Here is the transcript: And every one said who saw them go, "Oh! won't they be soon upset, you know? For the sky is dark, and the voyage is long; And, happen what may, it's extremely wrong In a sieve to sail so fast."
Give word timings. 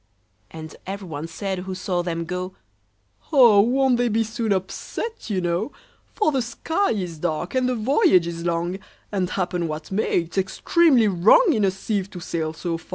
And 0.49 0.75
every 0.87 1.07
one 1.07 1.27
said 1.27 1.59
who 1.59 1.75
saw 1.75 2.01
them 2.01 2.25
go, 2.25 2.55
"Oh! 3.31 3.59
won't 3.61 3.97
they 3.97 4.07
be 4.09 4.23
soon 4.23 4.51
upset, 4.51 5.29
you 5.29 5.39
know? 5.39 5.73
For 6.15 6.31
the 6.31 6.41
sky 6.41 6.89
is 6.89 7.19
dark, 7.19 7.53
and 7.53 7.69
the 7.69 7.75
voyage 7.75 8.25
is 8.25 8.43
long; 8.43 8.79
And, 9.11 9.29
happen 9.29 9.67
what 9.67 9.91
may, 9.91 10.21
it's 10.21 10.39
extremely 10.39 11.07
wrong 11.07 11.53
In 11.53 11.63
a 11.63 11.69
sieve 11.69 12.09
to 12.09 12.19
sail 12.19 12.51
so 12.53 12.79
fast." 12.79 12.89